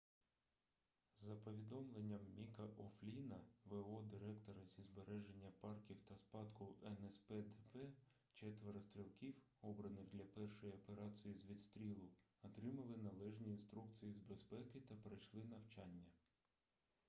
[1.19, 4.01] за повідомленням міка о'флінна в.о.
[4.01, 7.77] директора зі збереження парків та спадку нспдп
[8.33, 12.09] четверо стрілків обраних для першої операції з відстрілу
[12.43, 16.05] отримали належні інструкції з безпеки та пройшли навчання